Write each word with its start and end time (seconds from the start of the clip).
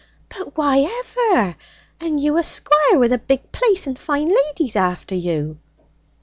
'But 0.29 0.57
why 0.57 0.79
ever? 0.79 1.55
And 1.99 2.19
you 2.19 2.35
a 2.35 2.41
squire 2.43 2.97
with 2.97 3.13
a 3.13 3.19
big 3.19 3.51
place 3.51 3.85
and 3.85 3.99
fine 3.99 4.29
ladies 4.29 4.75
after 4.75 5.13
you!' 5.13 5.59